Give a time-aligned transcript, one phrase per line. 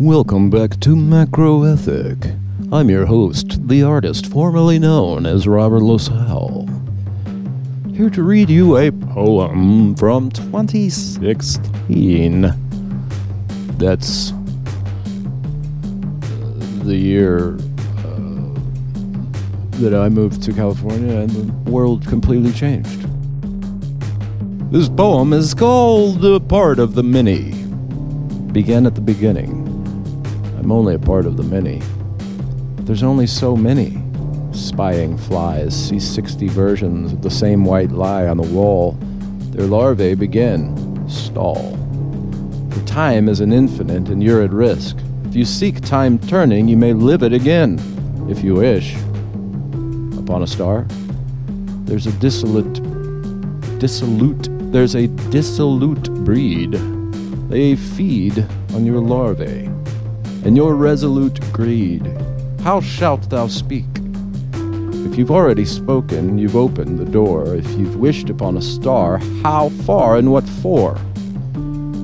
[0.00, 2.32] Welcome back to Macro Ethic.
[2.72, 6.68] I'm your host, the artist formerly known as Robert LaSalle.
[7.92, 12.42] Here to read you a poem from 2016.
[13.78, 14.36] That's uh,
[16.82, 18.50] the year uh,
[19.78, 23.06] that I moved to California and the world completely changed.
[24.72, 27.52] This poem is called A Part of the Many.
[28.50, 29.63] Began at the beginning.
[30.64, 31.82] I'm only a part of the many.
[32.86, 34.02] There's only so many.
[34.52, 38.92] Spying flies see 60 versions of the same white lie on the wall.
[39.50, 41.76] Their larvae begin, stall.
[42.70, 44.96] For time is an infinite and you're at risk.
[45.26, 47.78] If you seek time turning, you may live it again,
[48.30, 48.94] if you wish.
[50.16, 50.86] Upon a star,
[51.84, 52.80] there's a dissolute,
[53.78, 56.72] dissolute, there's a dissolute breed.
[57.50, 59.68] They feed on your larvae
[60.44, 62.06] and your resolute greed.
[62.62, 63.86] How shalt thou speak?
[65.14, 67.54] If you've already spoken, you've opened the door.
[67.54, 70.98] If you've wished upon a star, how far and what for?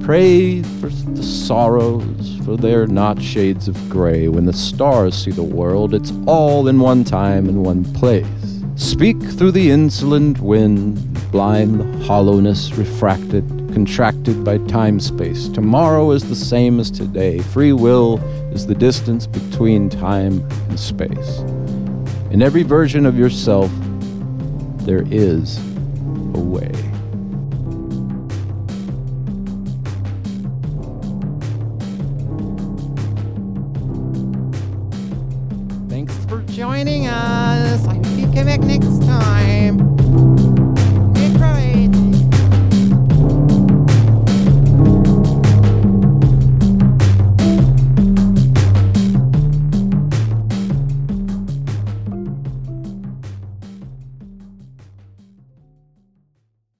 [0.00, 4.28] Pray for the sorrows, for they're not shades of gray.
[4.28, 8.26] When the stars see the world, it's all in one time and one place.
[8.76, 15.48] Speak through the insolent wind, blind hollowness refracted, contracted by time space.
[15.48, 17.40] Tomorrow is the same as today.
[17.40, 18.16] Free will
[18.54, 21.40] is the distance between time and space.
[22.30, 23.70] In every version of yourself,
[24.86, 25.58] there is
[26.32, 26.72] a way.
[35.90, 37.86] Thanks for joining us.
[37.86, 39.95] I hope you come back next time.